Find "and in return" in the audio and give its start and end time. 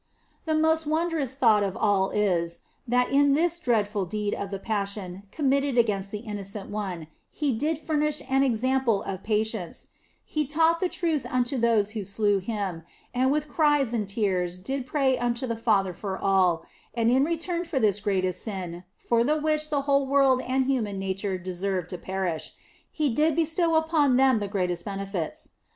16.95-17.63